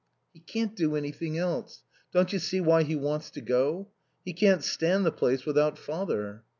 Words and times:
"He 0.33 0.39
can't 0.39 0.75
do 0.75 0.95
anything 0.95 1.37
else. 1.37 1.83
Don't 2.11 2.33
you 2.33 2.39
see 2.39 2.59
why 2.59 2.81
he 2.81 2.95
wants 2.95 3.29
to 3.29 3.39
go? 3.39 3.89
He 4.25 4.33
can't 4.33 4.63
stand 4.63 5.05
the 5.05 5.11
place 5.11 5.45
without 5.45 5.77
Father." 5.77 6.41